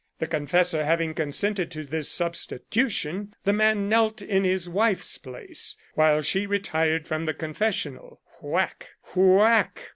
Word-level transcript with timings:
The 0.17 0.25
confessor 0.25 0.83
having 0.83 1.13
consented 1.13 1.69
to 1.69 1.83
this 1.83 2.09
substitution, 2.09 3.35
the 3.43 3.53
man 3.53 3.87
knelt 3.87 4.19
in 4.19 4.43
his 4.43 4.67
wife's 4.67 5.19
place, 5.19 5.77
while 5.93 6.23
she 6.23 6.47
retired 6.47 7.05
from 7.07 7.25
the 7.27 7.35
confessional. 7.35 8.19
Whack! 8.41 8.95
whack 9.13 9.89